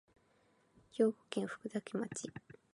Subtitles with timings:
[0.93, 2.31] 兵庫県福崎町